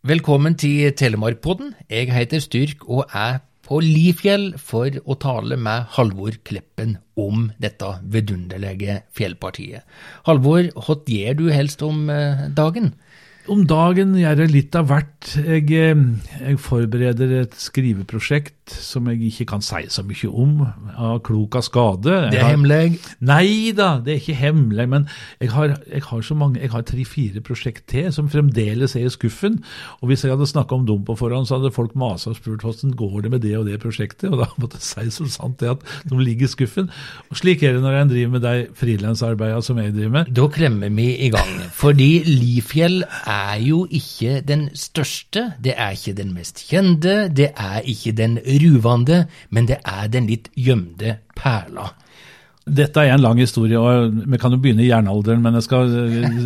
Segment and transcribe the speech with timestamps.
[0.00, 1.74] Velkommen til Telemarkpodden.
[1.92, 7.90] Jeg heter Styrk og er på Lifjell for å tale med Halvor Kleppen om dette
[8.08, 9.84] vidunderlige fjellpartiet.
[10.24, 12.94] Halvor, hva gjør du helst om eh, dagen?
[13.50, 15.32] Om dagen gjør jeg litt av hvert.
[15.34, 16.02] Jeg, eh,
[16.38, 20.60] jeg, forbereder et skriveprosjekt som jeg ikke kan si så mye om,
[20.94, 22.14] av klok av skade.
[22.30, 23.00] det er hemmelig?
[23.26, 24.86] Nei da, det er ikke hemmelig.
[24.92, 25.08] Men
[25.42, 29.10] jeg har, jeg har så mange, jeg har tre-fire prosjekt til som fremdeles er i
[29.10, 29.58] skuffen.
[29.98, 32.62] Og hvis jeg hadde snakka om dem på forhånd, så hadde folk masa og spurt
[32.62, 34.30] hvordan går det med det og det prosjektet.
[34.30, 36.92] Og da måtte jeg si som sant det at de ligger i skuffen.
[37.34, 40.32] Og slik er det når en driver med de frilansarbeidene som jeg driver med.
[40.38, 41.58] Da klemmer vi i gang.
[41.74, 47.80] Fordi Lifjell er jo ikke den største, det er ikke den mest kjente, det er
[47.86, 51.90] ikke den ruvende, men det er den litt gjemte perla.
[52.70, 55.94] Dette er en lang historie, og vi kan jo begynne i jernalderen, men jeg skal,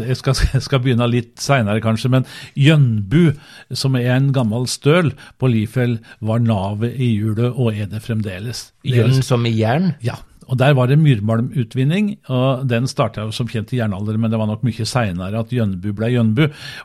[0.06, 2.10] jeg skal, jeg skal begynne litt seinere, kanskje.
[2.14, 3.34] Men Jønbu,
[3.74, 8.68] som er en gammel støl på Lifjell, var navet i hjulet, og er det fremdeles.
[8.86, 9.92] Jønn som i jern?
[10.06, 10.20] Ja.
[10.48, 14.48] Og Der var det myrmalmutvinning, og den starta som kjent i jernalderen, men det var
[14.50, 16.44] nok mye seinere at Jønbu ble Jønbu.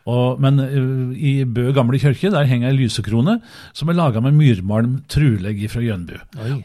[0.10, 3.40] Og, men uh, i Bø gamle kirke der henger ei lysekrone
[3.74, 6.16] som er laga med myrmalm, truleg fra Gjønbu.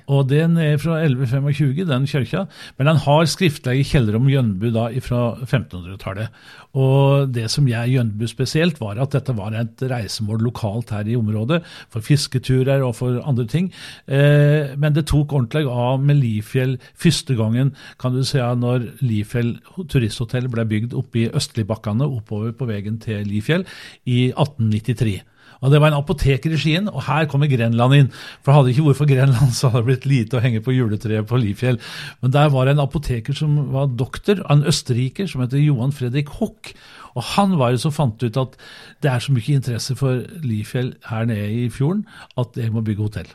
[0.09, 2.47] Og Den er fra 1125, den kirka,
[2.79, 6.31] men den har skriftlige kjeller om Jønbu da fra 1500-tallet.
[6.75, 11.17] Og Det som gjør Jønbu spesielt, var at dette var et reisemål lokalt her i
[11.19, 13.71] området, for fisketurer og for andre ting.
[14.07, 19.57] Eh, men det tok ordentlig av med Lifjell første gangen kan du si, når Lifjell
[19.91, 23.67] turisthotell ble bygd oppe i Østligbakkene oppover på veien til Lifjell
[24.05, 25.23] i 1893.
[25.65, 28.11] Og Det var en apoteker i Skien, og her kommer Grenland inn.
[28.45, 31.29] For hadde ikke vært for Grenland, så hadde det blitt lite å henge på juletreet
[31.31, 31.79] på Lifjell.
[32.21, 36.35] Men der var det en apoteker som var doktor, en østerriker som heter Johan Fredrik
[36.37, 36.75] Hock.
[37.15, 38.59] Og han var det som fant ut at
[39.05, 42.05] det er så mye interesse for Lifjell her nede i fjorden
[42.41, 43.33] at jeg må bygge hotell.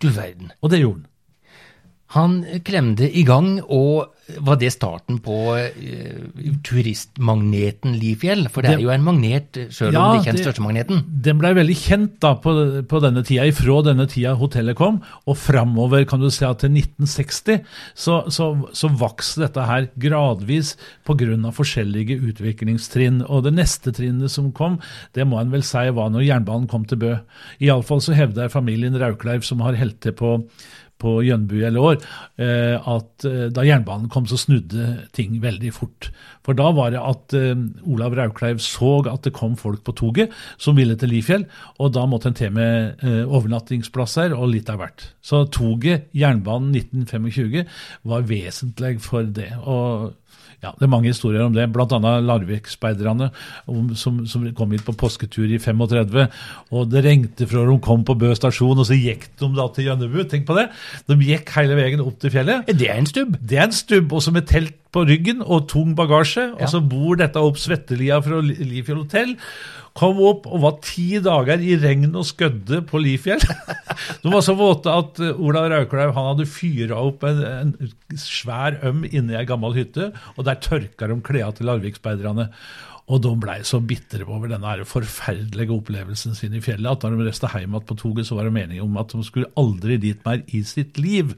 [0.00, 0.52] Du verden.
[0.62, 1.12] Og det gjorde han.
[2.14, 8.48] Han klemde i gang, og var det starten på uh, turistmagneten Lifjell?
[8.50, 11.02] For det er jo en magnet, selv ja, om det ikke er den største magneten?
[11.26, 12.54] Den blei veldig kjent da på,
[12.90, 16.74] på, denne tida, ifra denne tida hotellet kom, og framover kan du si at til
[16.74, 20.74] 1960 så, så, så vokste dette her gradvis
[21.06, 21.52] pga.
[21.54, 23.22] forskjellige utviklingstrinn.
[23.26, 24.80] Og det neste trinnet som kom,
[25.14, 27.14] det må en vel si var når jernbanen kom til Bø.
[27.62, 30.38] Iallfall så hevder familien Raukleiv, som har helt til på
[31.02, 31.96] på Jønbu eller år,
[32.40, 36.10] eh, at eh, da jernbanen kom, så snudde ting veldig fort.
[36.46, 40.34] For da var det at eh, Olav Raukleiv så at det kom folk på toget
[40.62, 41.46] som ville til Lifjell,
[41.82, 45.08] og da måtte en til med overnattingsplasser og litt av hvert.
[45.24, 47.66] Så toget, jernbanen 1925,
[48.08, 49.52] var vesentlig for det.
[49.62, 50.14] og
[50.62, 51.98] ja, Det er mange historier om det, bl.a.
[52.24, 53.28] Larvik-speiderne
[53.98, 56.26] som, som, kom hit på påsketur i 35.
[56.72, 59.90] og Det regnet fra de kom på Bø stasjon, og så gikk de da til
[59.90, 60.22] Gjønnebu.
[60.30, 60.68] Tenk på det!
[61.10, 62.72] De gikk hele veien opp til fjellet.
[62.72, 63.36] Det er en stubb?
[63.40, 66.50] Det er en stubb, også med telt på ryggen og tung bagasje.
[66.54, 66.60] Ja.
[66.64, 69.36] Og så bor dette opp Svettelia fra Lifjell hotell.
[69.96, 73.40] Kom opp og var ti dager i regn og skødde på Lifjell.
[74.22, 79.06] De var så våte at eh, Ola Raukleiv hadde fyra opp en, en svær øm
[79.08, 82.50] inni ei gammel hytte, og der tørka de klærne til Larvik-speiderne.
[83.06, 87.28] Og de blei så bitre over denne forferdelige opplevelsen sin i fjellet at da de
[87.28, 90.24] reiste hjem igjen på toget, så var det meningen om at de skulle aldri dit
[90.26, 91.36] mer i sitt liv.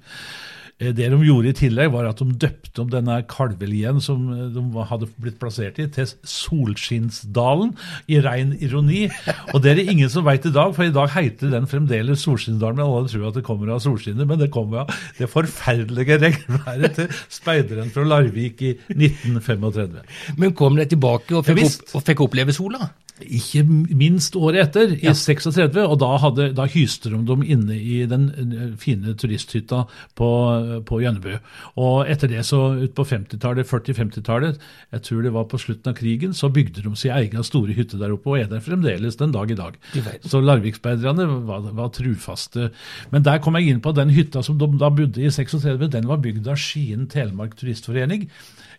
[0.79, 4.45] Eh, det de gjorde i tillegg, var at de døpte om denne kalvelien som eh,
[4.55, 7.73] de hadde blitt plassert i, til Solskinnsdalen,
[8.07, 9.07] i rein ironi.
[9.55, 12.23] Og det er det ingen som veit i dag, for i dag heter den fremdeles
[12.27, 12.79] Solskinnsdalen.
[12.79, 16.97] Men alle tror at det kommer av solskinnet, men det kommer av det forferdelige regnværet
[17.01, 19.99] til speideren fra Larvik i 1935.
[20.39, 22.93] Men kom de tilbake og fikk, opp, og fikk oppleve sola?
[23.25, 25.15] Ikke minst året etter, i ja.
[25.17, 25.79] 36.
[25.83, 29.85] Og da, hadde, da hyste de dem inne i den eh, fine turisthytta
[30.19, 30.29] på,
[30.89, 31.39] på Gjønnebu.
[31.81, 34.63] Og etter det, så ut på 50-tallet, 40-50-tallet,
[34.95, 38.01] jeg tror det var på slutten av krigen, så bygde de sin egen store hytte
[38.01, 39.79] der oppe, og er der fremdeles den dag i dag.
[40.25, 42.71] Så larviksbeiderne var, var, trufaste.
[43.13, 46.09] Men der kom jeg inn på den hytta som de da bodde i 36, den
[46.09, 48.29] var bygd av Skien Telemark Turistforening.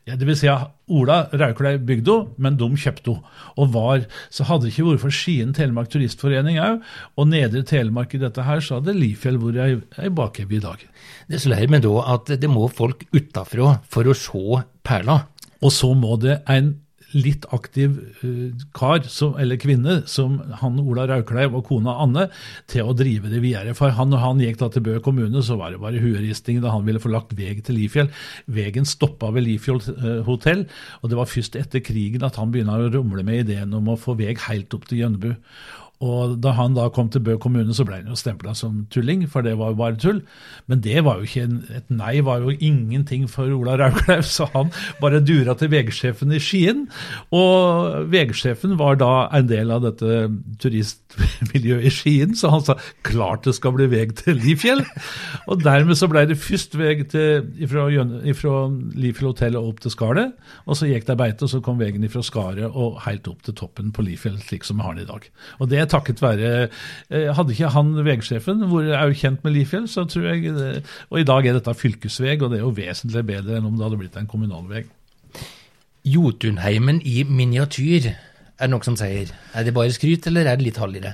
[0.10, 3.34] Ja, det vil si at Ola Rauklei bygde henne, men de kjøpte henne.
[3.62, 6.82] Og var, så hadde ikke vært for Skien Telemark Turistforening òg,
[7.20, 10.86] og Nedre Telemark i dette her, så hadde Lifjell vært ei, ei i dag.
[11.30, 15.22] Det slår meg da at det må folk utafra for å se perla.
[15.62, 16.74] Og så må det en
[17.16, 22.28] litt aktiv uh, kar som, eller kvinne, som han Ola Raukleiv og kona Anne,
[22.70, 23.76] til å drive det videre.
[23.78, 26.74] For han, når han gikk da til Bø kommune, så var det bare hueristing da
[26.76, 28.12] han ville få lagt vei til Lifjell.
[28.52, 30.66] Vegen stoppa ved Lifjell uh, hotell,
[31.02, 34.00] og det var først etter krigen at han begynte å rumle med ideen om å
[34.00, 35.34] få vei helt opp til Gjønnebu.
[36.00, 39.26] Og da han da kom til Bø kommune, så ble han jo stempla som tulling,
[39.28, 40.22] for det var jo bare tull.
[40.72, 44.72] Men det var jo ikke et nei var jo ingenting for Ola Rauklev, så han
[45.02, 46.86] bare dura til VG-sjefen i Skien.
[47.36, 50.22] Og VG-sjefen var da en del av dette
[50.64, 54.86] turistmiljøet i Skien, så han sa klart det skal bli veg til Lifjell.
[55.52, 57.90] Og dermed så ble det først veg til, ifra,
[58.24, 58.56] ifra
[58.96, 62.08] Lifjell hotell og opp til Skaret, og så gikk det beite, og så kom vegen
[62.08, 65.12] ifra Skaret og helt opp til toppen på Lifjell, slik som vi har den i
[65.12, 65.28] dag.
[65.60, 69.88] Og det takket være eh, Hadde ikke han vegsjefen vært er jo kjent med Lifjell,
[69.92, 73.60] så tror jeg Og i dag er dette fylkesveg, og det er jo vesentlig bedre
[73.60, 74.90] enn om det hadde blitt en kommunalveg.
[76.10, 79.34] Jotunheimen i miniatyr, er det noen som sier.
[79.54, 81.12] Er det bare skryt, eller er det litt halv?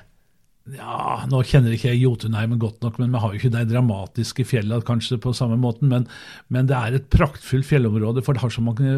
[0.73, 4.47] Ja, Nå kjenner ikke jeg Jotunheimen godt nok, men vi har jo ikke de dramatiske
[4.49, 5.91] fjellene kanskje på samme måten.
[5.91, 6.07] Men,
[6.49, 8.95] men, det er et praktfullt fjellområde, for det, har så mange,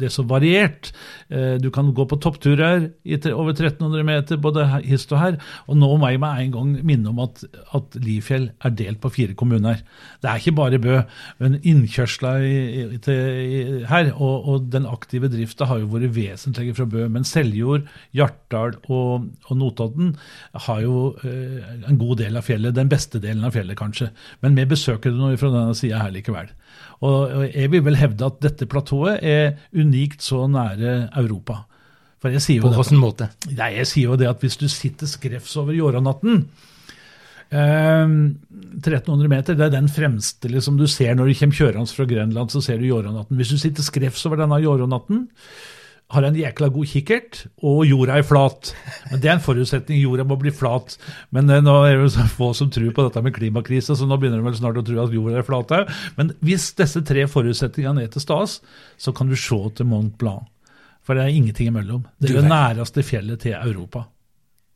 [0.00, 0.90] det er så variert.
[1.30, 2.88] Eh, du kan gå på toppturer
[3.30, 5.38] over 1300 meter, både hist og her.
[5.70, 7.44] Og nå må jeg med en gang minne om at,
[7.78, 9.84] at Lifjell er delt på fire kommuner.
[10.24, 10.98] Det er ikke bare Bø,
[11.38, 12.34] men innkjørsla
[13.92, 17.06] her og, og, den aktive drifta har jo vært vesentlig fra Bø.
[17.14, 20.16] Men Seljord, Hjartdal og, og Notodden
[20.66, 24.10] har jo Eh, en god del av fjellet, den beste delen av fjellet kanskje.
[24.44, 26.50] Men vi besøker det nå fra denne sida her likevel.
[27.06, 31.64] Og jeg vil vel hevde at dette platået er unikt så nære Europa.
[32.22, 33.28] For jeg sier jo På hvilken måte?
[33.52, 36.46] Nei, jeg sier jo det at hvis du sitter skrevs over Jåranatten
[37.52, 42.08] eh, 1300 meter, det er den fremste liksom, du ser når du kommer kjørende fra
[42.08, 43.36] Grenland, så ser du Jåranatten.
[43.38, 45.26] Hvis du sitter skrevs over denne Jåranatten,
[46.14, 48.70] har en jækla god kikkert, og jorda er flat.
[49.10, 49.98] Men Det er en forutsetning.
[49.98, 50.94] Jorda må bli flat.
[51.34, 54.18] Men eh, nå er det så få som tror på dette med klimakrise, så nå
[54.20, 55.90] begynner de vel snart å tro at jorda er flat òg.
[56.18, 58.60] Men hvis disse tre forutsetningene er til stas,
[59.02, 60.46] så kan du se til Mont Blanc.
[61.06, 62.06] For det er ingenting imellom.
[62.18, 64.06] Det er det næreste fjellet til Europa.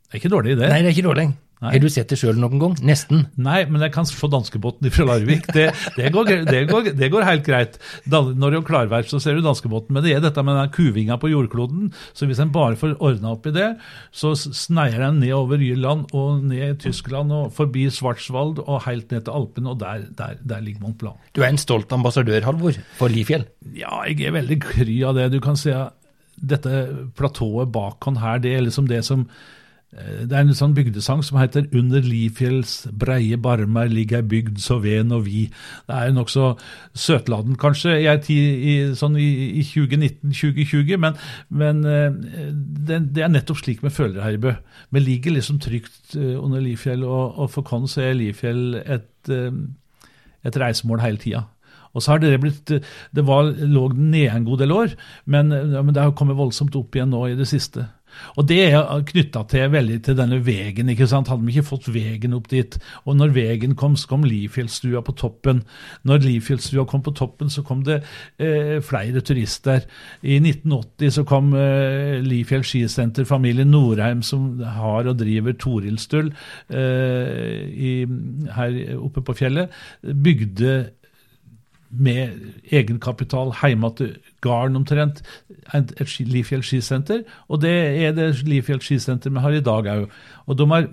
[0.06, 0.67] Det er ikke dårlig idé.
[0.67, 1.29] Nei, det er ikke dårlig.
[1.60, 2.74] Har du sett det sjøl noen gang?
[2.88, 3.26] Nesten?
[3.36, 5.44] Nei, men jeg kan se danskebåten fra Larvik.
[5.52, 5.66] Det,
[5.98, 7.76] det, går, det, går, det, går, helt greit.
[8.08, 9.92] Når det er klarvær, så ser du danskebåten.
[9.92, 11.90] Men det er dette med den kuvinga på jordkloden.
[12.16, 13.68] Så hvis en bare får ordna opp i det,
[14.08, 19.12] så sneier den ned over Jylland og ned i Tyskland og forbi Svartsvald og helt
[19.12, 21.30] ned til Alpene, og der, der, der ligger Mont Blanc.
[21.36, 23.44] Du er en stolt ambassadør, Halvor, for Lifjell?
[23.76, 25.28] Ja, jeg er veldig kry av det.
[25.36, 25.92] Du kan si at
[26.40, 29.28] dette platået bak han her, det er liksom det som
[29.90, 35.10] det er en sånn bygdesang som heter 'Under Lifjells breie barmer ligger bygd så ven
[35.10, 35.50] og vi'.
[35.88, 36.56] Det er nokså
[36.94, 38.38] søtladen, kanskje, i,
[38.70, 41.19] i, sånn i, i 2019-2020, men,
[41.50, 42.10] men eh,
[42.87, 44.54] det, det, er nettopp slik vi føler her i Bø.
[44.92, 49.31] Vi ligger liksom trygt eh, under Lifjell, og, og for oss er Lifjell et,
[50.44, 51.48] et reisemål hele tida.
[51.94, 54.94] Og så har Det blitt, det var, lå nede en god del år,
[55.26, 57.88] men, men det har kommet voldsomt opp igjen nå i det siste.
[58.36, 60.88] Og Det er knytta til veldig til denne vegen.
[60.88, 61.28] ikke sant?
[61.28, 65.12] Hadde vi ikke fått vegen opp dit, og når vegen kom, så kom Lifjellstua på
[65.12, 65.62] toppen.
[66.04, 68.02] Når Lifjellstua kom på toppen, så kom det
[68.38, 69.86] eh, flere turister.
[70.22, 76.32] I 1980 så kom eh, Lifjell skisenter, familien Norheim, som har og driver Torildstull
[76.68, 78.06] eh,
[78.56, 79.70] her oppe på fjellet,
[80.02, 80.74] bygde
[81.90, 82.38] med
[82.70, 85.22] egenkapital hjemme til gården omtrent,
[85.75, 87.25] et, Lifjell skisenter.
[87.48, 87.75] Og det
[88.06, 90.10] er det Lifjell skisenter vi har i dag òg.
[90.46, 90.90] Og de har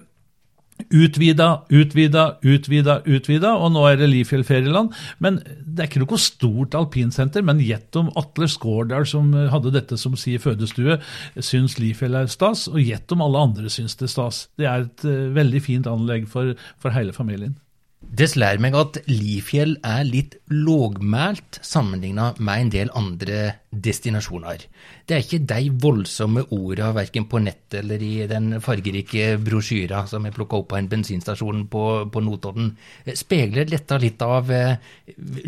[0.94, 4.94] utvida, utvida, utvida, utvida, og nå er det Lifjell ferieland.
[5.24, 7.46] Men det er ikke noe stort alpinsenter.
[7.46, 11.00] Men gjett om Atle Skårdal, som hadde dette som si fødestue,
[11.38, 14.44] syns Lifjell er stas, og gjett om alle andre syns det er stas.
[14.58, 17.58] Det er et uh, veldig fint anlegg for, for hele familien.
[17.98, 23.40] Det lærer meg at Lifjell er litt lågmælt sammenligna med en del andre
[23.74, 24.64] destinasjoner.
[25.06, 30.26] Det er ikke de voldsomme orda verken på nettet eller i den fargerike brosjyra som
[30.26, 32.76] er plukka opp på en bensinstasjon på, på Notodden.
[33.18, 34.78] Speiler dette litt av eh,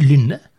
[0.02, 0.50] lynnet?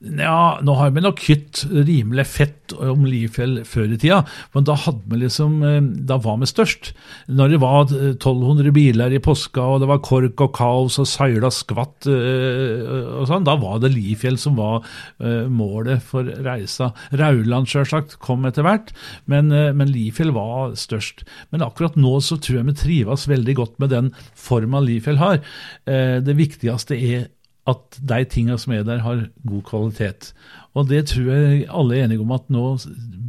[0.00, 4.22] Ja, nå har vi nok hytt rimelig fett om Lifjell før i tida,
[4.54, 6.92] men da hadde vi liksom, eh, da var vi størst.
[7.28, 11.50] Når det var 1200 biler i påska, og det var kork og kaos og søyla
[11.52, 12.86] skvatt eh,
[13.20, 14.86] og sånn, da var det Lifjell som var
[15.20, 16.92] eh, målet for reisa.
[17.20, 18.94] Rauland sjølsagt kom etter hvert,
[19.30, 21.26] men, men Lifjell var størst.
[21.52, 25.42] Men akkurat nå så tror jeg vi trives veldig godt med den forma Lifjell har.
[25.84, 27.28] Det viktigste er
[27.68, 30.32] at de tingene som er der, har god kvalitet.
[30.78, 32.62] Og det tror jeg alle er enige om at nå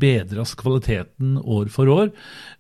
[0.02, 2.12] bedres kvaliteten år for år.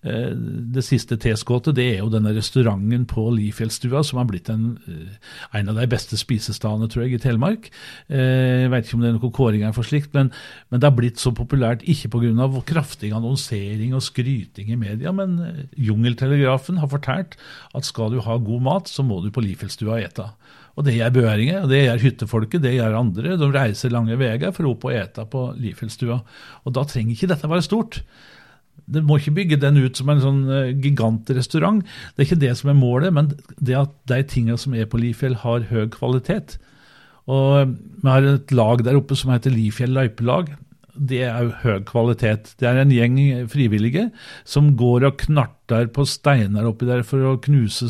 [0.01, 0.31] Eh,
[0.73, 5.13] det siste tilskuddet det er jo denne restauranten på Lifjellstua, som har blitt en, eh,
[5.59, 7.69] en av de beste spisestedene, tror jeg, i Telemark.
[8.09, 10.31] Eh, jeg vet ikke om det er noen kåringer for slikt, men,
[10.71, 12.49] men, det har blitt så populært ikke pga.
[12.65, 17.37] kraftig annonsering og skryting i media, men Jungeltelegrafen har fortalt
[17.75, 20.31] at skal du ha god mat, så må du på Lifjellstua ete.
[20.77, 23.35] Og det gjør børinger, og det gjør hyttefolket, det gjør andre.
[23.39, 26.21] De reiser lange veier for å opp og ete på Lifjellstua.
[26.63, 28.01] Og da trenger ikke dette være stort.
[28.91, 31.83] Det må ikke bygge den ut som en sånn eh, gigantrestaurant.
[31.83, 34.99] Det er ikke det som er målet, men det at de tingene som er på
[35.01, 36.57] Lifjell, har høy kvalitet.
[37.31, 40.55] Og Vi har et lag der oppe som heter Lifjell løypelag
[40.95, 42.53] det er jo høy kvalitet.
[42.59, 43.17] Det er en gjeng
[43.51, 44.07] frivillige
[44.47, 47.89] som går og knarter på steiner oppi der for å knuse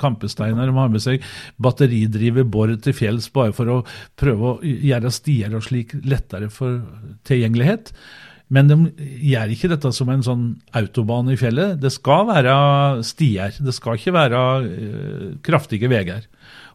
[0.00, 0.68] kampesteiner.
[0.68, 1.24] De har med seg
[1.62, 3.80] batteridrivet bor til fjells bare for å
[4.20, 6.82] prøve å gjøre stier og slik lettere for
[7.28, 7.94] tilgjengelighet.
[8.52, 8.76] Men de
[9.24, 10.44] gjør ikke dette som en sånn
[10.76, 11.78] autobane i fjellet.
[11.80, 12.54] Det skal være
[13.06, 13.56] stier.
[13.56, 16.26] Det skal ikke være uh, kraftige veier.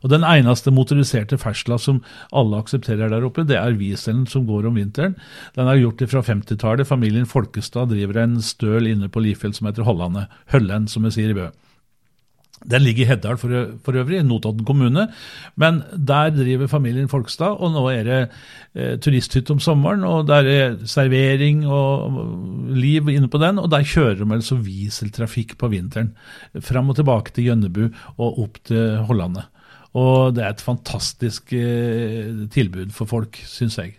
[0.04, 2.02] Og Den eneste motoriserte fersla som
[2.32, 5.18] alle aksepterer der oppe, det er Wieselen som går om vinteren.
[5.56, 6.88] Den er gjort fra 50-tallet.
[6.88, 10.32] Familien Folkestad driver en støl inne på Lifjell som heter Hollandet.
[10.54, 11.50] Høllen, som vi sier i Bø.
[12.68, 13.54] Den ligger i Heddal for,
[13.86, 15.06] for, øvrig, Notodden kommune.
[15.56, 18.20] Men der driver familien Folkestad, og nå er det
[18.76, 20.04] eh, turisthytte om sommeren.
[20.04, 22.20] og Der er servering og
[22.76, 26.12] liv inne på den, og der kjører de altså wieseltrafikk på vinteren.
[26.60, 27.88] Fram og tilbake til Gjønnebu
[28.18, 29.48] og opp til Hollandet.
[29.98, 33.96] Og det er et fantastisk eh, tilbud for folk, syns jeg.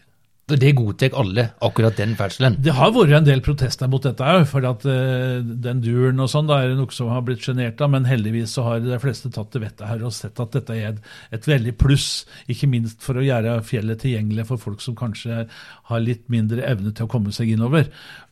[0.50, 2.56] Det godtar alle, akkurat den ferdselen?
[2.62, 4.46] Det har vært en del protester mot dette òg.
[4.50, 7.80] For at uh, den duren og sånn, da er det noe som har blitt sjenert
[7.82, 7.92] av.
[7.94, 10.88] Men heldigvis så har de fleste tatt til vettet her og sett at dette er
[10.94, 12.08] et, et, veldig pluss.
[12.50, 15.44] Ikke minst for å gjøre fjellet tilgjengelig for folk som kanskje
[15.90, 17.90] har litt mindre evne til å komme seg innover.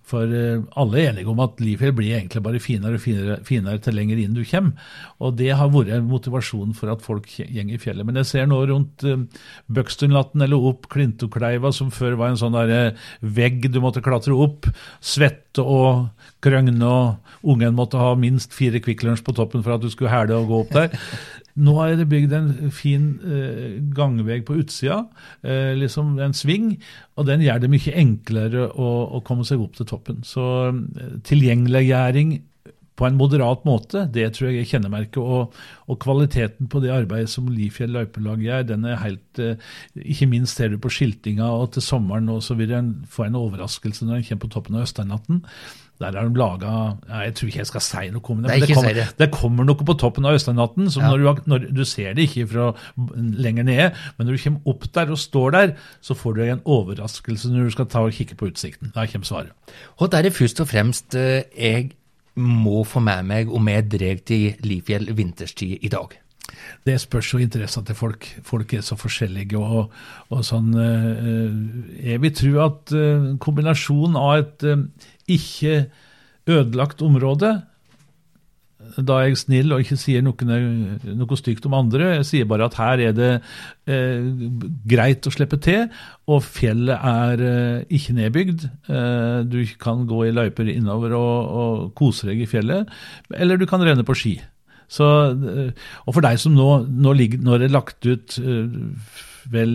[0.08, 3.80] For eh, alle er enige om at livet blir egentlig bare finere og finere, finere
[3.84, 4.88] til lenger inn du kommer.
[5.20, 8.06] Og det har vært motivasjonen for at folk går i fjellet.
[8.08, 9.24] Men jeg ser nå rundt uh,
[9.68, 14.36] Bøkstundlatten eller opp Klintokleiva, som før var en sånn der, uh, vegg du måtte klatre
[14.36, 14.70] opp.
[15.04, 16.08] Svette og
[16.44, 20.38] krøgne, og ungen måtte ha minst fire Kvikk på toppen for at du skulle hæle
[20.38, 20.94] og gå opp der.
[21.58, 25.00] Nå er det bygd en fin eh, gangvei på utsida,
[25.42, 26.76] eh, liksom en sving,
[27.18, 30.22] og den gjør det mye enklere å, å komme seg opp til toppen.
[30.26, 32.36] Så eh, tilgjengeliggjøring
[32.98, 35.20] på en moderat måte, det tror jeg er kjennemerket.
[35.22, 35.54] Og,
[35.86, 39.58] og, kvaliteten på det arbeidet som Lifjell løypelag gjør, den er helt eh,
[40.02, 43.38] Ikke minst ser du på skiltinga, og til sommeren nå så vil en få en
[43.38, 45.44] overraskelse når en kommer på toppen av Østernatten.
[45.98, 46.72] Der har de laga
[47.24, 48.50] Jeg tror ikke jeg skal si noe om det.
[48.52, 49.06] men det, kommer, det.
[49.18, 50.90] det kommer noe på toppen av Østlandnatten.
[50.94, 51.10] Ja.
[51.10, 52.68] Når, når, du ser det ikke fra
[53.06, 56.62] lenger nede, men når du kommer opp der og står der, så får du en
[56.64, 58.92] overraskelse når du skal ta og kikke på utsikten.
[58.94, 59.74] Da kommer svaret.
[59.98, 61.90] Og der er det først og fremst eh, jeg
[62.38, 66.16] må få med meg om jeg drar til Lifjell vinterstid i dag?
[66.86, 68.24] Det spørs jo interessen til folk.
[68.46, 69.58] Folk er så forskjellige.
[69.58, 69.92] og,
[70.32, 74.66] og sånn, eh, Jeg vil tro at eh, kombinasjonen av et
[75.28, 75.88] ikke
[76.48, 77.58] ødelagt område.
[78.96, 80.58] Da er jeg snill og ikke sier noe,
[81.04, 82.12] noe, stygt om andre.
[82.18, 83.30] Jeg sier bare at her er det
[83.90, 84.28] eh,
[84.88, 85.86] greit å slippe til,
[86.28, 88.68] og fjellet er eh, ikke nedbygd.
[88.88, 92.88] Eh, du kan gå i løyper innover og, og, kose deg i fjellet,
[93.34, 94.38] eller du kan renne på ski.
[94.88, 99.18] Så, eh, og for deg som nå, nå, ligger, nå er lagt ut eh,
[99.52, 99.72] vel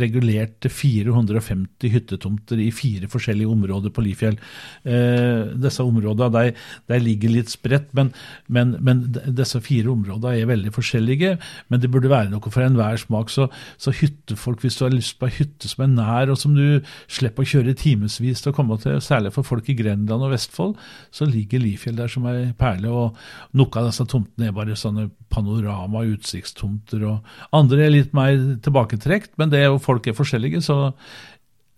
[0.00, 4.36] regulert til 450 hyttetomter i fire forskjellige områder på Lifjell.
[4.84, 6.52] Eh, disse områdene de,
[6.90, 8.12] de ligger litt spredt, men,
[8.48, 11.34] men, men, disse fire områdene er veldig forskjellige.
[11.72, 13.32] Men det burde være noe for enhver smak.
[13.32, 13.48] Så,
[13.80, 16.84] så hyttefolk, hvis du har lyst på ei hytte som er nær, og som du
[17.08, 20.76] slipper å kjøre timevis til å komme til, særlig for folk i Grenland og Vestfold,
[21.14, 22.92] så ligger Lifjell der som ei perle.
[22.92, 28.36] og Noen av disse tomtene er bare sånne panorama- utsiktstomter, og andre er litt mer
[28.62, 30.92] tilbaketrukket korrekt, men det er jo folk er forskjellige, så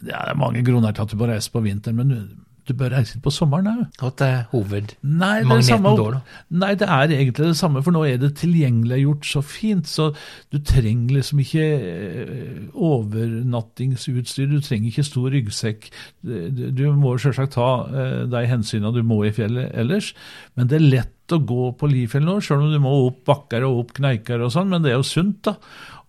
[0.04, 1.96] det er mange grunner til at du bør reise på vinteren.
[1.96, 2.28] men
[2.66, 3.66] du bør reise på sommeren
[4.00, 4.08] òg.
[4.18, 6.20] det er hovedmagneten da?
[6.50, 9.86] Nei, det er egentlig det samme, for nå er det tilgjengeliggjort så fint.
[9.86, 10.08] Så
[10.52, 15.90] du trenger liksom ikke eh, overnattingsutstyr, du trenger ikke stor ryggsekk.
[16.22, 20.10] Du må selvsagt ta eh, de hensynene du må i fjellet ellers,
[20.56, 23.66] men det er lett å gå på Lifjell nå, selv om du må opp bakker
[23.66, 25.56] og opp kneiker og sånn, men det er jo sunt, da.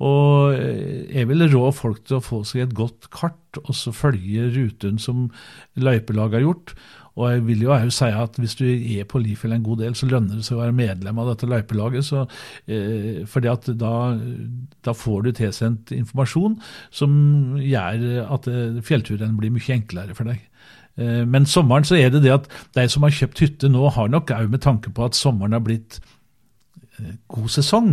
[0.05, 3.95] Og eh, jeg vil rå folk til å få seg et godt kart, og så
[3.95, 5.27] følge ruten som
[5.81, 6.77] løypelaget har gjort.
[7.17, 9.95] Og jeg vil jo òg si at hvis du er på Lifjell en god del,
[9.97, 12.05] så lønner det seg å være medlem av dette løypelaget.
[12.05, 12.27] Så,
[12.69, 13.93] eh, fordi at da,
[14.85, 16.59] da, får du tilsendt informasjon
[16.93, 20.45] som gjør at eh, fjellturen blir mye enklere for deg.
[20.97, 24.11] Eh, men sommeren så er det det at de som har kjøpt hytte nå, har
[24.11, 25.99] nok òg med tanke på at sommeren har blitt
[26.97, 27.91] eh, god sesong.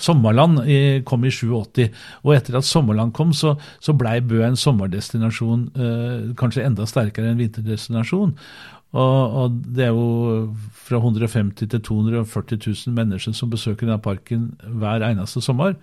[0.00, 0.62] Sommerland
[1.08, 1.88] kom i 87,
[2.24, 7.32] og etter at Sommerland kom, så, så blei Bø en sommerdestinasjon eh, kanskje enda sterkere
[7.32, 8.36] enn vinterdestinasjon.
[8.96, 10.52] Og, og, det er jo
[10.86, 15.76] fra 150 til 240 000 mennesker som besøker denne parken hver eneste sommer.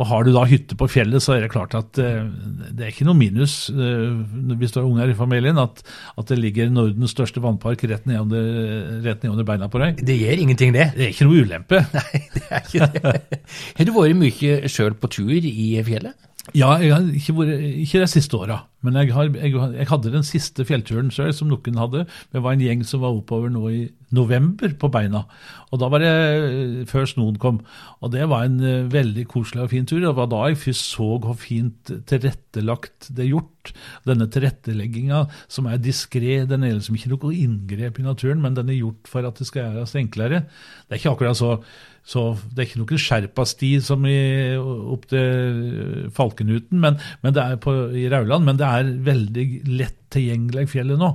[0.00, 2.22] Og har du da hytte på fjellet, så er det klart at uh,
[2.70, 4.14] det er ikke noe minus uh,
[4.60, 5.82] hvis du har unger i familien, at,
[6.14, 10.00] at, det ligger Nordens største vannpark rett ned, under, rett ned beina på deg.
[10.06, 10.92] Det gjør ingenting, det.
[10.96, 11.84] Det er ikke noe ulempe.
[11.98, 13.42] Nei, det er ikke det.
[13.76, 16.29] har du vært mye sjøl på tur i fjellet?
[16.56, 18.64] Ja, jeg har ikke, vært, ikke de siste åra.
[18.82, 22.06] Men jeg, har, jeg, jeg, hadde den siste fjellturen sjøl, som noen hadde.
[22.32, 23.80] Det var en gjeng som var oppover nå i
[24.16, 25.26] november på beina.
[25.70, 27.60] Og da var det eh, før snoen kom.
[28.00, 30.00] Og det var en uh, veldig koselig og fin tur.
[30.02, 33.74] Det var da jeg først så hvor fint tilrettelagt det er gjort.
[34.08, 36.40] Denne tilrettelegginga som er diskré.
[36.50, 39.46] Den er liksom ikke noe inngrep i naturen, men den er gjort for at det
[39.50, 40.44] skal gjøres enklere.
[40.88, 41.58] Det er ikke akkurat så
[42.06, 44.16] så det er ikke noen Sherpa-sti som i,
[44.58, 49.96] opp til Falkenuten men, men det er på, i Rauland, men det er veldig lett
[50.10, 51.12] tilgjengelig fjellet nå.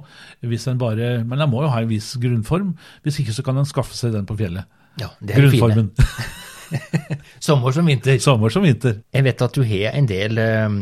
[0.47, 2.73] Hvis en bare, men en må jo ha en viss grunnform.
[3.03, 4.69] Hvis ikke så kan en skaffe seg den på fjellet.
[5.01, 5.91] Ja, det er Grunnformen.
[7.45, 8.17] Sommer som vinter.
[8.21, 8.99] Sommer som vinter.
[9.13, 10.77] Jeg vet at du har en del um,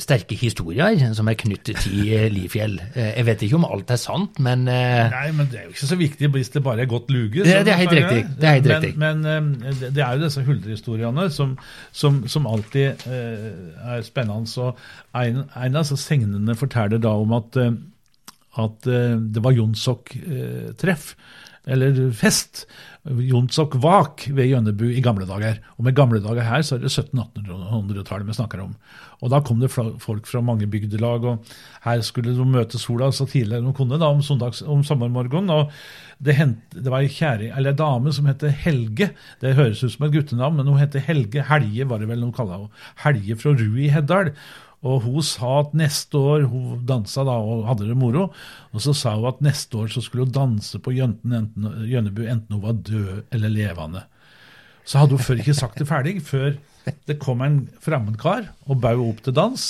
[0.00, 2.76] sterke historier som er knyttet til eh, Lifjell.
[2.94, 5.74] Uh, jeg vet ikke om alt er sant, men uh, Nei, men det er jo
[5.74, 7.44] ikke så viktig hvis det bare er godt luge.
[7.44, 8.20] Det, det, er helt riktig.
[8.40, 8.98] Det er, helt men, riktig.
[9.04, 11.56] men um, det er jo disse huldrehistoriene som,
[11.92, 14.50] som, som alltid uh, er spennende.
[14.50, 14.72] Så
[15.16, 17.56] en, en av segnene forteller da om at,
[18.60, 21.14] at det var Jonsok-treff
[21.66, 22.64] eller fest.
[23.04, 25.58] Jonsok Vak ved Jønnebu i gamle dager.
[25.76, 28.72] Og med gamle dager her så er det 1700-1800-tallet vi snakker om.
[29.24, 31.52] Og da kom det folk fra mange bygdelag, og
[31.84, 35.50] her skulle de møte sola så tidlig de kunne da om, søndags, om sommermorgenen.
[35.50, 35.70] og
[36.24, 39.10] det, hent, det var ei dame som heter Helge.
[39.40, 42.32] Det høres ut som et guttenavn, men hun heter Helge Helge, var det vel hun
[42.32, 42.84] kalla henne.
[43.04, 44.32] Helge fra Rui i Heddal.
[44.84, 48.28] Og hun sa at neste år Hun dansa da og hadde det moro.
[48.72, 52.62] Og så sa hun at neste år så skulle hun danse på Jønnebu, enten hun
[52.62, 54.04] var død eller levende.
[54.84, 56.58] Så hadde hun før ikke sagt det ferdig, før
[57.08, 59.64] det kom en fremmedkar og bød opp til dans.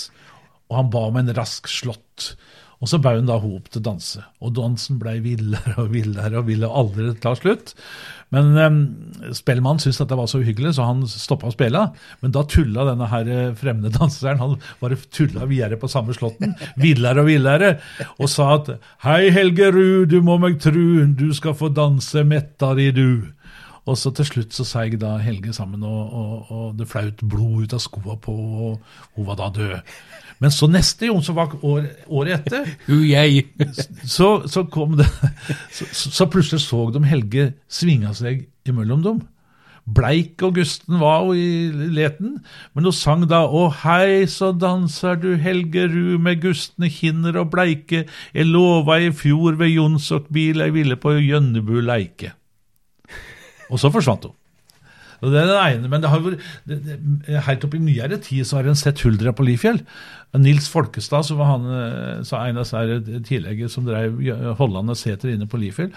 [0.70, 2.34] Og han ba om en rask slått.
[2.82, 4.22] Og så bød hun da hop til danse.
[4.44, 7.74] Og dansen blei villere og villere og ville aldri ta slutt.
[8.34, 8.78] Men um,
[9.36, 11.84] Spellemann syntes dette var så uhyggelig, så han stoppa å spille.
[12.22, 16.56] Men da tulla denne her eh, fremmede danseren han bare tulla videre på samme slåtten,
[16.80, 17.70] villere og villere,
[18.18, 23.30] og sa at Hei, Helgerud, du må meg tru, du skal få danse mettari, du.
[23.84, 27.66] Og så til slutt så seig da Helge sammen, og, og, og det flaut blod
[27.66, 29.96] ut av skoa på, og hun var da død.
[30.44, 32.66] Men så neste Jonsson år, året etter,
[34.16, 35.06] så, så, kom det
[35.72, 39.22] så, så, plutselig så de Helge svinga seg imellom dem.
[39.96, 42.36] Bleik og gusten var jo i leten,
[42.76, 48.04] men hun sang da Å hei, så danser du Helgerud med gustne kinner og bleike,
[48.36, 52.34] jeg lova i fjor ved Jonsokbil jeg ville på Jønnebu leike.
[53.72, 54.36] Og så forsvant hun.
[55.24, 58.20] Og det er det ene, men det har vært, det, det, helt opp i nyere
[58.22, 59.80] tid så har en sett huldra på Lifjell.
[60.34, 64.20] Nils Folkestad, som var han, eh, så en av disse tidligere som drev
[64.58, 65.92] Hollande seter inne på Lifjell,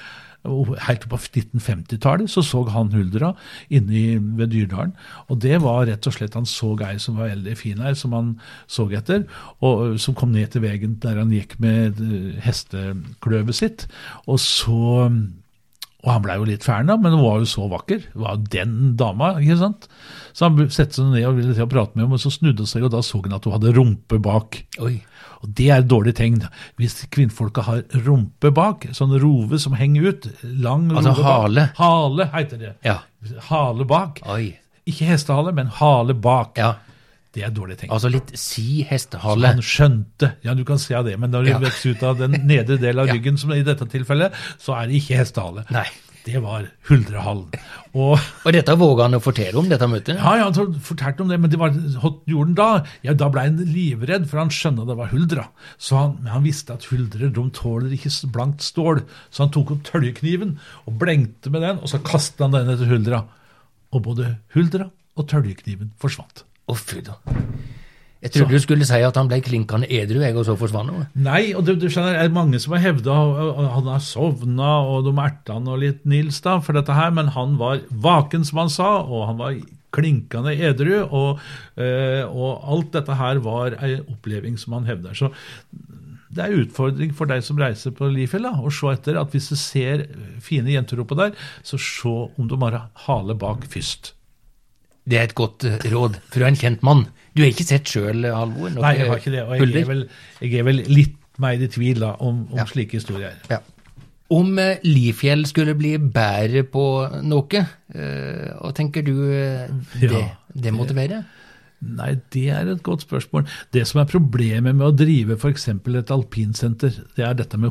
[0.85, 3.33] Helt opp på 1950-tallet så så han huldra
[3.73, 4.93] inne ved Dyrdalen.
[5.27, 8.13] Og det var rett og slett Han så ei som var veldig fin her, som
[8.15, 8.29] han
[8.67, 9.25] så etter,
[9.59, 13.87] og som kom ned til veien der han gikk med eh, hestekløvet sitt.
[14.27, 15.09] Og så
[16.05, 18.03] og han blei jo litt fæl, da, men hun var jo så vakker.
[18.13, 19.87] Det var den dama, ikke sant?
[20.37, 22.63] Så han satte seg ned og ville til å prate med henne, men så snudde
[22.63, 24.59] hun seg, og da så han at hun hadde rumpe bak.
[24.85, 24.99] Oi.
[25.41, 26.39] Og det er et dårlig tegn.
[26.77, 31.65] Hvis kvinnfolka har rumpe bak, sånn rove som henger ut, lang altså rove hale.
[31.71, 31.81] Bak.
[31.81, 32.73] Hale heter det.
[32.85, 32.99] Ja.
[33.49, 34.21] Hale bak.
[34.29, 34.51] Oi.
[34.87, 36.61] Ikke hestehale, men hale bak.
[36.61, 36.75] Ja.
[37.37, 37.93] Det er dårlig tenkt.
[37.93, 39.53] Altså litt si hestehale.
[39.53, 40.31] Han skjønte.
[40.47, 41.59] Ja, du kan se av det, men når du Ja.
[41.61, 44.97] vokser ut av den nedre delen av ryggen, som i dette tilfellet, så er det
[45.03, 45.67] ikke hestehale.
[45.71, 45.85] Nei.
[46.27, 47.53] Det var huldrehallen.
[47.95, 50.17] Og Og dette våga han å fortelle om, dette møtet?
[50.19, 51.69] ja, ja, han fortalte om det, men det var,
[52.03, 52.85] hot gjorde han da?
[53.05, 55.45] Ja, Da ble han livredd, for han skjønna det var huldra.
[55.79, 59.71] Så han, men han visste at huldrer de tåler ikke blankt stål, så han tok
[59.77, 63.23] opp tøljekniven og blengte med den, og så kastet han den etter huldra.
[63.95, 66.43] Og både huldra og tøljekniven forsvant.
[66.67, 67.17] Å, fy da.
[68.17, 71.05] Jeg trodde du skulle si at han ble klinkende edru, jeg, og så forsvant han.
[71.27, 73.13] Nei, og du, du skjønner, det er mange som har hevda
[73.75, 77.29] han har sovna, og de erta han og litt Nils da, for dette her, men
[77.37, 79.59] han var vaken, som han sa, og han var
[79.93, 81.45] klinkende edru, og,
[81.77, 85.15] øh, og alt dette her var ei oppleving som han hevder.
[85.17, 85.31] Så
[86.33, 89.53] det er en utfordring for deg som reiser på Lifjell, å se etter at hvis
[89.53, 90.07] du ser
[90.43, 94.16] fine jenter oppå der, så se om du har hale bak først.
[95.07, 97.05] Det er et godt eh, råd fra en kjent mann.
[97.37, 98.73] Du har ikke sett sjøl, Halvor?
[98.75, 99.43] Nei, jeg har ikke det.
[99.45, 100.03] Og jeg er vel,
[100.41, 102.65] jeg er vel litt mer i tvil da, om, om Ja.
[102.65, 103.35] slike historier.
[103.51, 103.61] Ja.
[104.33, 106.83] Om eh, Lifjell skulle bli bedre på
[107.23, 107.61] noe,
[107.93, 111.23] eh, hva tenker du det, Ja, det være?
[111.77, 113.45] Nei, det er et godt spørsmål.
[113.71, 115.67] Det som er problemet med å drive f.eks.
[115.69, 117.69] et alpinsenter, det er dette med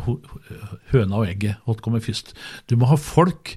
[0.93, 1.59] høna og egget.
[1.67, 2.31] Hva kommer først?
[2.71, 3.57] Du må ha folk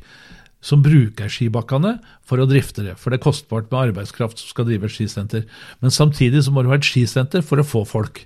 [0.61, 2.97] som bruker skibakkene for å drifte det.
[2.99, 5.45] For det er kostbart med arbeidskraft som skal drive et skisenter.
[5.79, 8.25] Men samtidig så må du ha et skisenter for å få folk.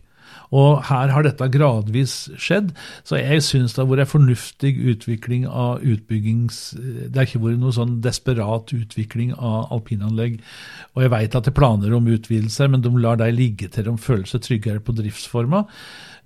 [0.54, 2.74] Og her har dette gradvis skjedd,
[3.08, 6.60] så jeg syns det har vært en fornuftig utvikling av utbyggings...
[6.78, 10.38] Det har ikke vært noe sånn desperat utvikling av alpinanlegg.
[10.94, 13.88] Og jeg vet at det er planer om utvidelser, men de lar de ligge til
[13.90, 15.66] de føler seg tryggere på driftsforma.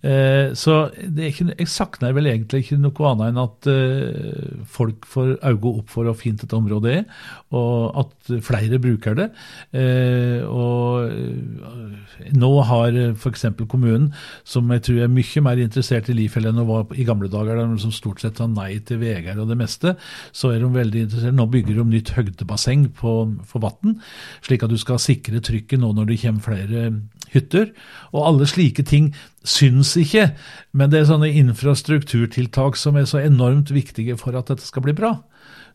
[0.05, 5.31] Eh, så ikke, jeg savner vel egentlig ikke noe annet enn at eh, folk får
[5.39, 7.23] øynene opp for hvor fint dette området er,
[7.57, 9.27] og at flere bruker det.
[9.73, 11.09] Eh, og
[12.37, 13.47] nå har f.eks.
[13.65, 14.11] kommunen,
[14.45, 17.57] som jeg tror er mye mer interessert i Lifjell enn å var i gamle dager,
[17.57, 19.95] der de som stort sett sa nei til veier og det meste,
[20.35, 21.37] så er de veldig interessert.
[21.37, 23.17] Nå bygger de nytt høgdebasseng på,
[23.49, 23.97] for vann,
[24.45, 26.89] slik at du skal sikre trykket nå når det kommer flere
[27.33, 27.71] hytter.
[28.13, 29.11] Og alle slike ting
[29.47, 30.31] syns ikke,
[30.73, 34.95] men det er sånne infrastrukturtiltak som er så enormt viktige for at dette skal bli
[34.97, 35.15] bra.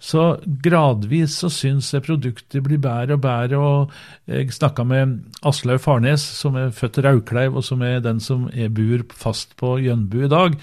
[0.03, 0.23] Så
[0.65, 3.59] gradvis så syns jeg produktet blir bedre og bedre.
[3.59, 3.93] og
[4.27, 8.73] Jeg snakka med Aslaug Farnes, som er født Raukleiv, og som er den som er
[8.75, 10.59] bor fast på Jønbu i dag.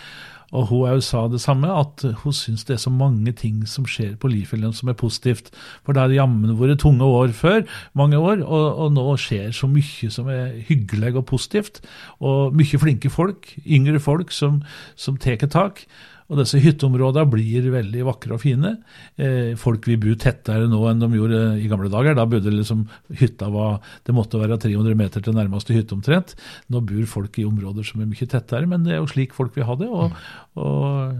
[0.55, 3.85] Og hun òg sa det samme, at hun syns det er så mange ting som
[3.89, 5.51] skjer på Lifjellen som er positivt.
[5.85, 7.63] For det har jammen vært tunge år før,
[7.97, 11.81] mange år, og, og nå skjer så mye som er hyggelig og positivt.
[12.19, 14.63] Og mye flinke folk, yngre folk, som,
[14.97, 15.85] som tar tak.
[16.29, 18.75] Og disse hytteområdene blir veldig vakre og fine.
[19.17, 22.17] Eh, folk vil bo tettere nå enn de gjorde i gamle dager.
[22.17, 22.85] Da bodde liksom
[23.17, 26.35] hytta var, Det måtte være 300 meter til nærmeste hytte omtrent.
[26.69, 29.57] Nå bor folk i områder som er mye tettere, men det er jo slik folk
[29.57, 29.89] vil ha det.
[29.89, 30.15] og,
[30.55, 31.19] og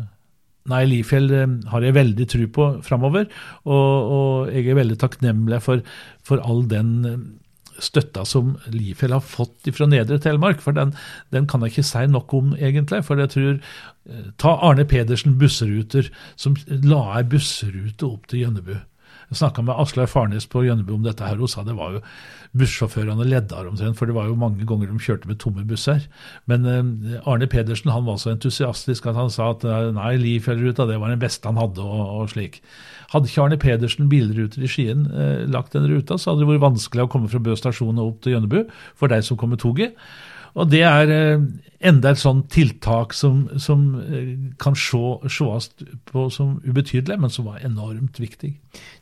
[0.70, 3.30] Nei, Lifjell eh, har jeg veldig tro på framover,
[3.66, 5.82] og, og jeg er veldig takknemlig for,
[6.26, 7.22] for all den eh,
[7.84, 10.62] støtta som Lifjell har fått fra Nedre Telemark.
[10.64, 10.94] For den,
[11.36, 13.02] den kan jeg ikke si nok om, egentlig.
[13.08, 18.78] For jeg tror eh, Ta Arne Pedersen bussruter, som la ei bussrute opp til Gjønnebu.
[19.30, 22.04] Jeg snakka med Aslaug Farnes på Gjønnebu om dette, her, hun sa det var jo
[22.58, 26.08] bussjåførene ledde av omtrent, for det var jo mange ganger de kjørte med tomme busser.
[26.50, 30.88] Men eh, Arne Pedersen han var så entusiastisk at han sa at eh, nei, Lifjellruta
[30.90, 32.58] det var den beste han hadde, og, og slik.
[33.14, 36.66] Hadde ikke Arne Pedersen bilruter i Skien eh, lagt den ruta, så hadde det vært
[36.66, 38.64] vanskelig å komme fra Bø stasjon og opp til Gjønnebu
[38.98, 39.94] for de som kom med toget.
[40.58, 41.44] Og det er eh,
[41.90, 45.70] enda et sånt tiltak som, som eh, kan se- sees
[46.10, 48.56] på som ubetydelig, men som var enormt viktig.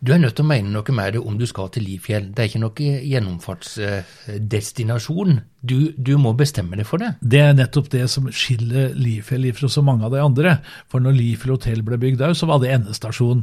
[0.04, 2.26] Du er nødt til å mene noe med det om du skal til Lifjell.
[2.36, 2.76] Det er ikke noe
[3.12, 5.40] gjennomfartsdestinasjon.
[5.68, 7.10] Du, du må bestemme deg for det.
[7.22, 10.58] Det er nettopp det som skiller Lifjell fra så mange av de andre.
[10.92, 13.42] For når Lifjell hotell ble bygd òg, så var det endestasjon.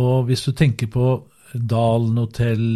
[0.00, 1.06] Og hvis du tenker på
[1.56, 2.66] Dalen hotell,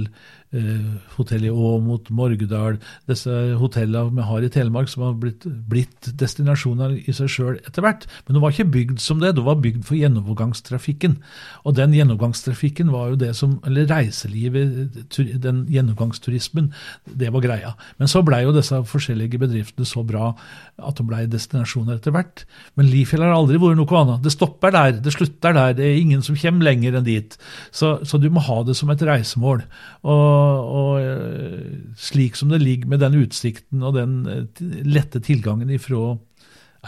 [0.56, 2.78] eh, hotell i Åmot, Morgedal,
[3.10, 7.84] disse hotellene vi har i Telemark som har blitt, blitt destinasjoner i seg sjøl etter
[7.84, 8.06] hvert.
[8.26, 11.18] Men de var ikke bygd som det, de var bygd for gjennomgangstrafikken.
[11.64, 14.96] Og den gjennomgangstrafikken var jo det som Eller reiselivet,
[15.42, 16.70] den gjennomgangsturismen,
[17.04, 17.74] det var greia.
[17.98, 20.32] Men så blei jo disse forskjellige bedriftene så bra
[20.80, 22.44] at de blei destinasjoner etter hvert.
[22.78, 24.22] Men Lifjell har aldri vært noe annet.
[24.24, 25.74] Det stopper der, det slutter der.
[25.76, 27.36] Det er ingen som kommer lenger enn dit.
[27.74, 29.64] Så, så du må ha det som et reisemål.
[30.02, 35.70] Og, og eh, slik som det ligger med den utsikten og den eh, lette tilgangen
[35.72, 36.16] ifra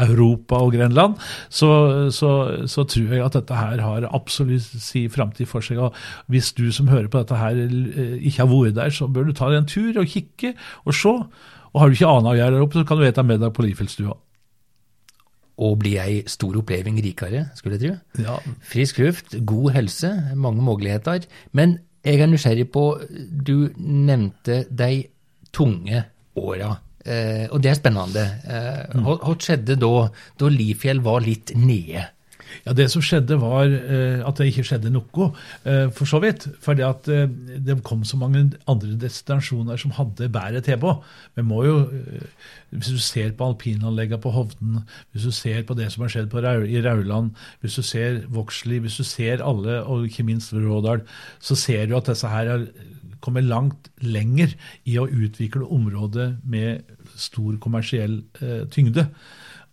[0.01, 1.19] Europa og Grenland,
[1.53, 1.69] så,
[2.15, 2.31] så,
[2.71, 5.81] så tror jeg at dette her har absolutt si framtid for seg.
[5.85, 9.29] Og hvis du som hører på dette her eh, ikke har vært der, så bør
[9.29, 10.55] du ta deg en tur og kikke
[10.87, 11.17] og se.
[11.73, 13.65] Og har du ikke anet å gjøre der oppe, så kan du ete middag på
[13.65, 14.17] Lifeldstua.
[15.63, 18.25] Og blir ei stor oppleving rikere, skulle jeg tro.
[18.25, 20.11] Ja, Frisk luft, god helse,
[20.41, 21.29] mange muligheter.
[21.53, 22.87] Men jeg er nysgjerrig på
[23.47, 25.05] Du nevnte de
[25.55, 26.03] tunge
[26.39, 26.73] åra.
[27.05, 28.25] Eh, og det er spennende.
[28.47, 29.93] Eh, hva, skjedde da,
[30.39, 32.09] da Lifjell var litt nede?
[32.67, 35.29] Ja, Det som skjedde, var eh, at det ikke skjedde noe,
[35.65, 36.47] eh, for så vidt.
[36.63, 37.27] Fordi at eh,
[37.59, 41.03] det kom så mange andre destinasjoner som hadde bedre tilbud.
[41.37, 41.77] Vi må jo,
[42.73, 44.79] Hvis du ser på alpinanleggene på Hovden,
[45.13, 48.79] hvis du ser på det som har skjedd Rau, i Rauland, hvis du ser Vågsli,
[48.79, 51.03] hvis du ser alle, og ikke minst Rådal,
[51.41, 52.65] så ser du at disse her har
[53.21, 54.55] kommet langt lenger
[54.89, 56.81] i å utvikle området med
[57.15, 58.23] stor kommersiell
[58.73, 59.07] tyngde.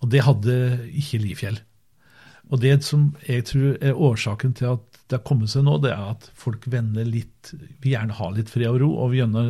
[0.04, 0.60] Og det hadde
[0.92, 1.60] ikke Lifjell.
[2.50, 5.90] Og det som jeg tror er årsaken til at det har kommet seg nå, det
[5.90, 9.44] er at folk vender litt vil gjerne ha litt fred og ro, og vi gjerne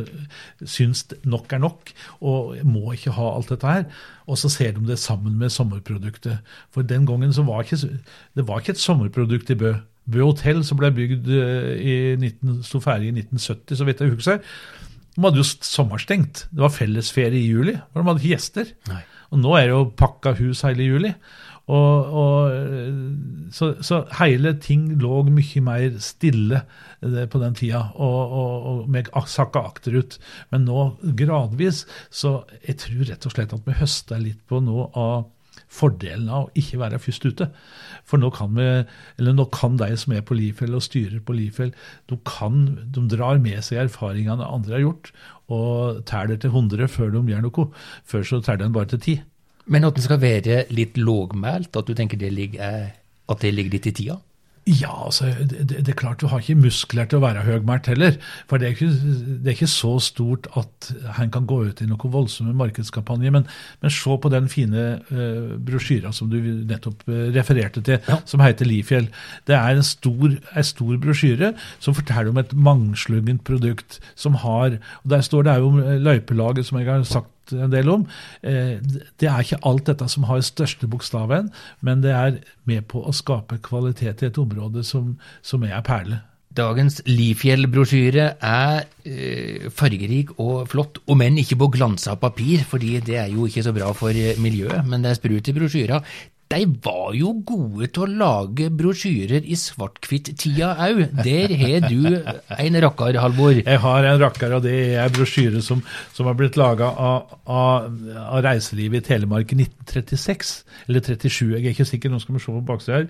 [0.64, 1.92] syns nok er nok,
[2.24, 3.84] og må ikke ha alt dette her.
[4.24, 6.40] Og så ser de det sammen med sommerproduktet.
[6.72, 7.80] For den gangen så var ikke,
[8.38, 9.74] det var ikke et sommerprodukt i Bø.
[10.10, 14.14] Bø hotell, som ble bygd eh, i 19, sto ferdig i 1970, så vidt jeg
[14.14, 14.40] husker.
[15.12, 16.46] De hadde jo sommerstengt.
[16.48, 18.72] Det var fellesferie i juli, og de hadde ikke gjester.
[18.88, 19.02] Nei.
[19.30, 21.12] Og nå er det jo pakka hus hele juli.
[21.70, 28.36] Og, og, så, så, hele ting lå mye mer stille eh, på den tida, og,
[28.42, 30.18] og, og sakka akterut.
[30.50, 30.86] Men nå
[31.18, 35.28] gradvis, så jeg tror rett og slett at vi høster litt på noe av
[35.70, 37.48] fordelen av å ikke være først ute.
[38.08, 38.66] For nå kan vi,
[39.20, 41.72] eller nå kan de som er på Lifjell og styrer på Lifjell,
[42.10, 45.12] de, de drar med seg erfaringene andre har gjort,
[45.50, 47.68] og teller til 100 før de gjør noe.
[48.06, 49.29] Før så teller de bare til 10.
[49.66, 52.90] Men at den skal være litt lågmælt, at du tenker det ligger,
[53.30, 54.20] at det ligger litt i tida?
[54.68, 58.18] Ja, altså, det, det, er klart du har ikke muskler til å være høgmælt heller.
[58.48, 61.88] For det er, ikke, det er, ikke, så stort at han kan gå ut i
[61.88, 63.32] noen voldsomme markedskampanje.
[63.34, 63.48] Men,
[63.80, 68.20] men se på den fine uh, brosjyra som du nettopp uh, refererte til, ja.
[68.28, 69.08] som heter Lifjell.
[69.48, 74.76] Det er en stor, en stor brosjyre som forteller om et mangslungent produkt som har
[75.00, 78.06] og Der står det jo om løypelaget, som jeg har sagt en del om.
[78.42, 78.78] Eh,
[79.20, 81.50] det er ikke alt dette som har største bokstaven,
[81.86, 86.22] men det er med på å skape kvalitet i et område som, som er perle.
[86.50, 93.20] Dagens Lifjell-brosjyre er eh, fargerik og flott, om enn ikke på glansa papir, fordi det
[93.22, 96.02] er jo ikke så bra for miljøet, men det er sprut i brosjyra
[96.50, 101.02] de var jo gode til å lage brosjyrer i svart-hvitt-tida òg.
[101.22, 103.60] Der har du en rakkar, Halvor.
[103.60, 105.84] Jeg har en rakkar, og det er en brosjyre som,
[106.16, 107.86] som har blitt laga av, av,
[108.24, 110.56] av, reiselivet i Telemark i 1936.
[110.88, 113.06] Eller 37, jeg er ikke sikker, nå skal vi se på baksida her.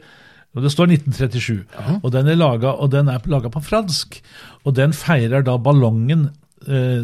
[0.50, 1.96] Og Det står 1937, Aha.
[2.03, 2.29] og den
[3.09, 4.20] er laga på fransk.
[4.66, 6.29] Og den feirer da ballongen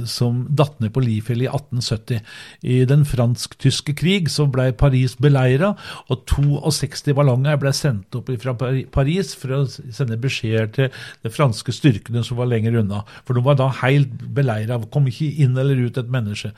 [0.08, 2.20] som datt ned på Liefeld i 1870.
[2.66, 5.74] I den fransk-tyske krig så ble Paris beleira,
[6.12, 11.74] og 62 ballonger ble sendt opp fra Paris for å sende beskjeder til de franske
[11.74, 13.02] styrkene som var lenger unna.
[13.26, 16.52] For de var da helt beleira, kom ikke inn eller ut et menneske.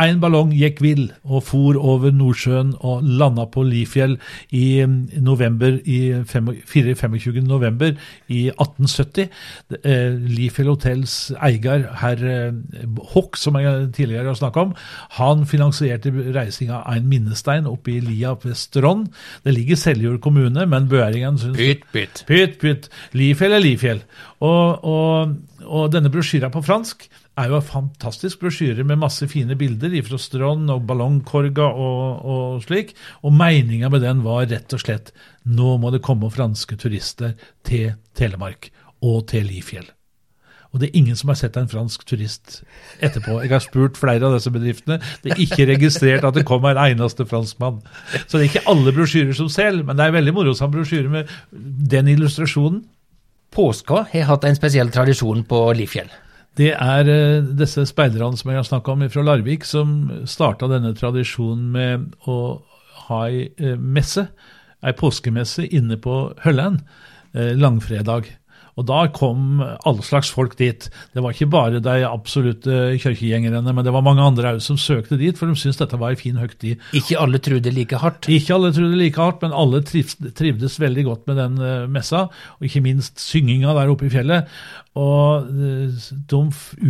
[0.00, 4.18] Én ballong gikk vill og for over Nordsjøen og landa på Lifjell
[4.54, 4.84] i
[5.20, 7.42] november i 24.
[7.46, 7.96] november
[8.28, 9.30] i 1870.
[9.82, 12.22] Liefjell Lifjell Hotels eier, herr
[13.12, 14.74] Hock, som jeg tidligere har snakka om,
[15.18, 19.08] han finansierte reising av en minnestein oppe i lia ved Strond.
[19.44, 22.24] Det ligger i Seljord kommune, men bøæringen syns Pytt, pytt.
[22.28, 22.92] Pytt, pytt.
[23.16, 24.04] Lifjell er Lifjell.
[24.42, 27.06] Og, og, og denne brosjyra på fransk
[27.38, 32.66] er jo en fantastisk brosjyre med masse fine bilder fra Strond og ballongkorga og, og
[32.66, 32.92] slik.
[33.24, 35.14] Og meninga med den var rett og slett
[35.48, 37.34] nå må det komme franske turister
[37.66, 38.70] til Telemark
[39.02, 39.88] og til Lifjell.
[40.72, 42.62] Og det er ingen som har sett en fransk turist
[43.04, 43.42] etterpå.
[43.44, 44.96] Jeg har spurt flere av disse bedriftene.
[45.20, 47.82] Det er ikke registrert at det kom en eneste franskmann.
[48.24, 51.12] Så det er ikke alle brosjyrer som selger, men det er veldig moro med brosjyre
[51.12, 51.36] med
[51.92, 52.82] den illustrasjonen.
[53.52, 56.08] Påska har hatt en spesiell tradisjon på Lifjell.
[56.56, 60.92] Det er uh, disse speiderne som jeg har snakka om fra Larvik, som starta denne
[60.96, 62.36] tradisjonen med å
[63.08, 64.26] ha ei uh, messe,
[64.80, 66.80] ei påskemesse, inne på Høllen
[67.36, 68.28] uh, langfredag.
[68.80, 70.86] Og da kom alle slags folk dit.
[71.12, 75.18] Det var ikke bare de absolutte kirkegjengerne, men det var mange andre òg som søkte
[75.20, 76.80] dit, for de syntes dette var en fin høgtid.
[76.96, 78.30] Ikke alle trodde like hardt?
[78.32, 82.26] Ikke alle trodde like hardt, men alle trivdes veldig godt med den eh, messa,
[82.58, 84.48] og ikke minst synginga der oppe i fjellet.
[84.98, 86.42] Og eh, de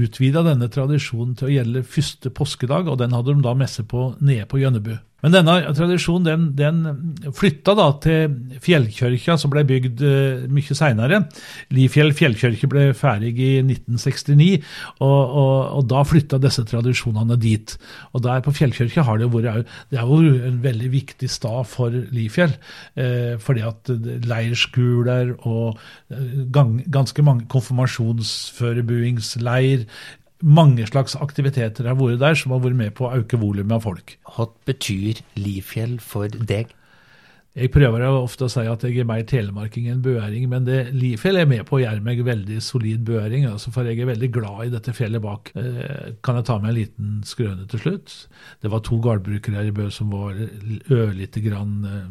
[0.02, 4.12] utvida denne tradisjonen til å gjelde første påskedag, og den hadde de da messe på
[4.22, 4.94] nede på Gjønnebu.
[5.22, 6.78] Men denne tradisjonen den, den
[7.36, 8.32] flytta da til
[8.62, 11.20] fjellkirka, som ble bygd uh, mye seinere.
[11.74, 14.62] Lifjell fjellkirke ble ferdig i 1969,
[14.98, 17.78] og, og, og da flytta disse tradisjonene dit.
[18.12, 20.18] Og der på fjellkirka har det vært Det er jo
[20.50, 22.54] en veldig viktig stad for Lifjell,
[22.98, 23.82] uh, fordi at
[24.26, 25.80] leirskoler og uh,
[26.50, 29.86] gang, ganske mange konfirmasjonsførebuingsleir,
[30.42, 33.86] mange slags aktiviteter har vært der som har vært med på å øke volumet av
[33.86, 34.16] folk.
[34.34, 36.74] Hva betyr Lifjell for deg?
[37.52, 41.36] Jeg prøver ofte å si at jeg er mer telemarking enn bøæring, men det Lifjell
[41.42, 44.62] er med på å gjøre meg veldig solid bøæring, altså for jeg er veldig glad
[44.64, 45.52] i dette fjellet bak.
[45.60, 48.14] Eh, kan jeg ta med en liten skrøne til slutt?
[48.64, 50.40] Det var to gårdbrukere her i Bø som var
[50.96, 52.08] ørlite grann eh,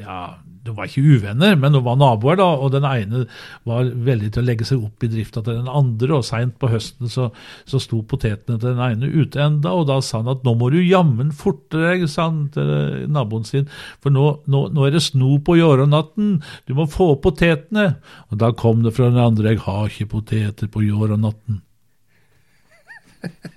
[0.00, 3.24] ja, de var ikke uvenner, men de var naboer, da, og den ene
[3.68, 6.70] var veldig til å legge seg opp i drifta til den andre, og seint på
[6.72, 7.28] høsten så,
[7.68, 10.70] så sto potetene til den ene ute enda, og da sa han at nå må
[10.74, 13.68] du jammen forte deg, sa han til naboen sin,
[14.04, 17.96] for nå, nå, nå er det sno på natten, du må få opp potetene.
[18.30, 20.80] Og da kom det fra den andre, jeg har ikke poteter på
[21.16, 21.62] natten.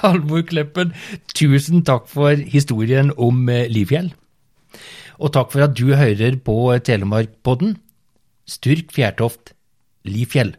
[0.00, 0.92] Halvor Kleppen,
[1.34, 4.12] tusen takk for historien om eh, Livfjell.
[5.18, 7.76] Og takk for at du hører på Telemarkpodden.
[8.48, 9.52] Styrk Fjærtoft,
[10.08, 10.54] Lifjell.